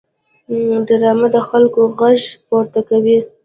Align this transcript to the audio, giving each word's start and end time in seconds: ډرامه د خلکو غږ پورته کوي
ډرامه 0.87 1.27
د 1.35 1.37
خلکو 1.47 1.81
غږ 1.99 2.21
پورته 2.47 2.79
کوي 2.89 3.17